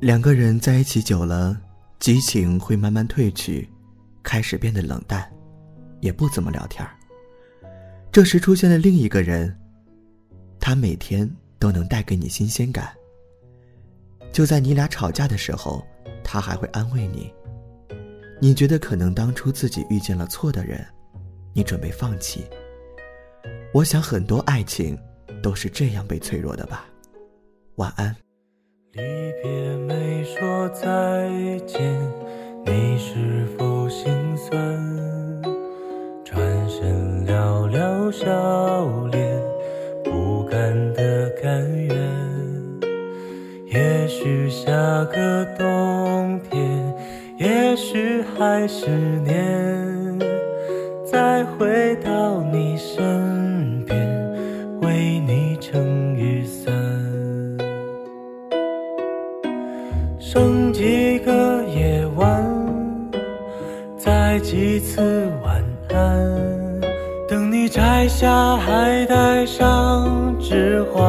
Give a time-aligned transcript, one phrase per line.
[0.00, 1.60] 两个人在一起久了，
[1.98, 3.68] 激情会慢慢褪去，
[4.22, 5.30] 开始变得冷淡，
[6.00, 6.86] 也不怎么聊天
[8.10, 9.54] 这时出现了另一个人，
[10.58, 12.90] 他每天都能带给你新鲜感。
[14.32, 15.86] 就在你俩吵架的时候，
[16.24, 17.30] 他还会安慰你。
[18.40, 20.82] 你觉得可能当初自己遇见了错的人，
[21.52, 22.46] 你准备放弃。
[23.74, 24.98] 我想很多爱情
[25.42, 26.86] 都是这样被脆弱的吧。
[27.76, 28.16] 晚安。
[28.92, 29.02] 离
[29.40, 30.84] 别没说再
[31.64, 31.80] 见，
[32.66, 34.60] 你是否心酸？
[36.24, 38.26] 转身寥寥笑
[39.12, 39.40] 脸，
[40.02, 41.96] 不甘的甘愿。
[43.68, 44.72] 也许下
[45.04, 46.92] 个冬天，
[47.38, 50.18] 也许还是年，
[51.06, 52.98] 再回到你身
[61.10, 62.40] 剩几个夜晚，
[63.98, 65.60] 再几次晚
[65.92, 66.80] 安，
[67.28, 71.02] 等你摘下，还戴上指环。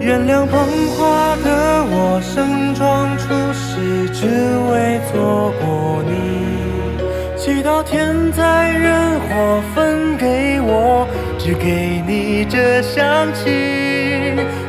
[0.00, 0.58] 原谅捧
[0.96, 4.26] 花的我，盛装出席，只
[4.72, 6.10] 为错过你。
[7.36, 11.06] 祈祷天灾人祸分给我，
[11.38, 14.34] 只给你这香气。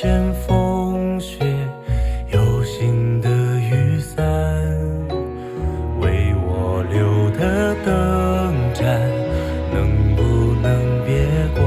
[0.00, 1.36] 见风雪，
[2.32, 4.24] 有新的雨伞，
[6.00, 8.98] 为我留的灯盏，
[9.70, 11.20] 能不能别
[11.54, 11.62] 关？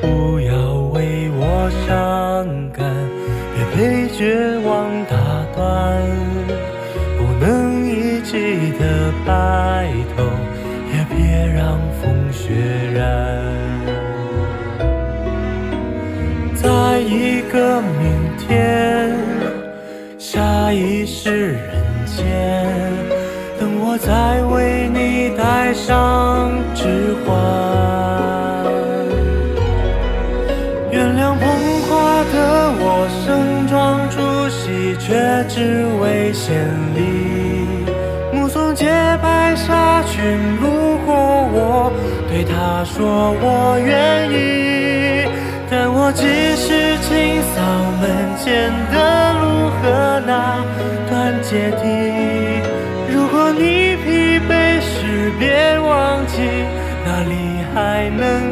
[0.00, 2.86] 不要为我伤感，
[3.56, 5.16] 别被绝望打
[5.56, 6.00] 断。
[7.18, 10.22] 不能一起的白头，
[10.92, 12.54] 也别让风雪
[12.94, 13.61] 染。
[17.02, 19.16] 一个明天，
[20.18, 21.60] 下一世人
[22.06, 22.24] 间，
[23.58, 27.34] 等我再为你戴上指环。
[30.90, 31.42] 原谅捧
[31.88, 32.36] 花的
[32.78, 32.84] 我，
[33.24, 36.54] 盛装出席，却只为献
[36.94, 37.00] 礼。
[38.32, 38.86] 目送洁
[39.22, 40.20] 白纱裙
[40.60, 41.14] 路过
[41.52, 41.92] 我，
[42.28, 44.32] 对她说我愿意。
[45.74, 46.81] 但我只是
[48.02, 50.58] 门前的路和那
[51.08, 51.86] 段阶梯。
[53.08, 56.42] 如果你疲惫时，别忘记
[57.06, 58.51] 那里还能